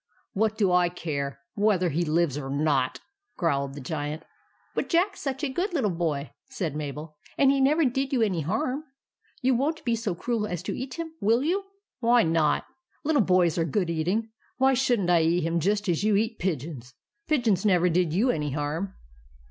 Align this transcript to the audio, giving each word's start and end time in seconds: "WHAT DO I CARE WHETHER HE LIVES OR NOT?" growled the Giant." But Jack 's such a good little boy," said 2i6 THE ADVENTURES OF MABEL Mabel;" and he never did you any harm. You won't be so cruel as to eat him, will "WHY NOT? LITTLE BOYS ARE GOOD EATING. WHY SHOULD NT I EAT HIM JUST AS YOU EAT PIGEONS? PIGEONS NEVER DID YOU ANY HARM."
"WHAT 0.33 0.57
DO 0.57 0.71
I 0.71 0.89
CARE 0.89 1.39
WHETHER 1.53 1.89
HE 1.89 2.05
LIVES 2.05 2.35
OR 2.39 2.49
NOT?" 2.49 2.99
growled 3.37 3.75
the 3.75 3.79
Giant." 3.81 4.23
But 4.73 4.89
Jack 4.89 5.15
's 5.15 5.19
such 5.21 5.43
a 5.43 5.47
good 5.53 5.75
little 5.75 5.91
boy," 5.91 6.31
said 6.49 6.73
2i6 6.73 6.73
THE 6.73 6.73
ADVENTURES 6.73 6.73
OF 6.73 6.77
MABEL 6.97 7.03
Mabel;" 7.05 7.17
and 7.37 7.51
he 7.51 7.61
never 7.61 7.85
did 7.85 8.11
you 8.13 8.21
any 8.23 8.41
harm. 8.41 8.83
You 9.43 9.53
won't 9.53 9.85
be 9.85 9.95
so 9.95 10.15
cruel 10.15 10.47
as 10.47 10.63
to 10.63 10.75
eat 10.75 10.95
him, 10.95 11.13
will 11.21 11.43
"WHY 11.99 12.23
NOT? 12.23 12.65
LITTLE 13.03 13.21
BOYS 13.21 13.59
ARE 13.59 13.65
GOOD 13.65 13.91
EATING. 13.91 14.29
WHY 14.57 14.73
SHOULD 14.73 14.99
NT 15.01 15.09
I 15.11 15.21
EAT 15.21 15.41
HIM 15.43 15.59
JUST 15.59 15.87
AS 15.87 16.03
YOU 16.03 16.15
EAT 16.15 16.39
PIGEONS? 16.39 16.95
PIGEONS 17.27 17.63
NEVER 17.63 17.89
DID 17.89 18.11
YOU 18.11 18.31
ANY 18.31 18.49
HARM." 18.53 18.95